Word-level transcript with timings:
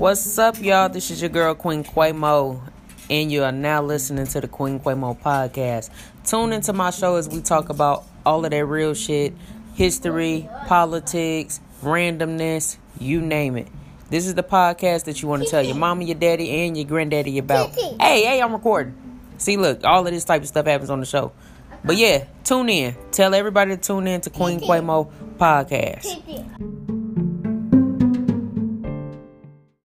What's 0.00 0.38
up, 0.38 0.58
y'all? 0.62 0.88
This 0.88 1.10
is 1.10 1.20
your 1.20 1.28
girl, 1.28 1.54
Queen 1.54 1.84
Quaymo, 1.84 2.58
and 3.10 3.30
you 3.30 3.44
are 3.44 3.52
now 3.52 3.82
listening 3.82 4.26
to 4.28 4.40
the 4.40 4.48
Queen 4.48 4.80
Quaymo 4.80 5.20
podcast. 5.20 5.90
Tune 6.24 6.54
into 6.54 6.72
my 6.72 6.88
show 6.88 7.16
as 7.16 7.28
we 7.28 7.42
talk 7.42 7.68
about 7.68 8.06
all 8.24 8.42
of 8.42 8.50
that 8.50 8.64
real 8.64 8.94
shit 8.94 9.34
history, 9.74 10.48
politics, 10.66 11.60
randomness, 11.82 12.78
you 12.98 13.20
name 13.20 13.58
it. 13.58 13.68
This 14.08 14.26
is 14.26 14.34
the 14.34 14.42
podcast 14.42 15.04
that 15.04 15.20
you 15.20 15.28
want 15.28 15.42
to 15.42 15.50
tell 15.50 15.62
your 15.62 15.76
mama, 15.76 16.02
your 16.04 16.14
daddy, 16.14 16.48
and 16.48 16.78
your 16.78 16.86
granddaddy 16.86 17.36
about. 17.36 17.68
Hey, 17.68 18.22
hey, 18.22 18.40
I'm 18.40 18.54
recording. 18.54 18.94
See, 19.36 19.58
look, 19.58 19.84
all 19.84 20.06
of 20.06 20.14
this 20.14 20.24
type 20.24 20.40
of 20.40 20.48
stuff 20.48 20.64
happens 20.64 20.88
on 20.88 21.00
the 21.00 21.06
show. 21.06 21.32
But 21.84 21.98
yeah, 21.98 22.24
tune 22.42 22.70
in. 22.70 22.96
Tell 23.12 23.34
everybody 23.34 23.76
to 23.76 23.82
tune 23.82 24.06
in 24.06 24.22
to 24.22 24.30
Queen 24.30 24.60
Quaymo 24.60 25.12
podcast. 25.36 26.79